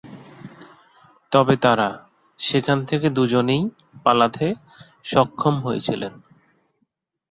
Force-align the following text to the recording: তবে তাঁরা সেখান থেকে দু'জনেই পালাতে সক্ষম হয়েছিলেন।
তবে 1.31 1.55
তাঁরা 1.57 1.89
সেখান 2.39 2.77
থেকে 2.85 3.07
দু'জনেই 3.09 3.63
পালাতে 4.03 4.47
সক্ষম 5.03 5.55
হয়েছিলেন। 5.61 6.13